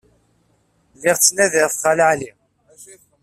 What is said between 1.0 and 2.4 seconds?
la ttnadiɣ ɣef Xali Ɛli.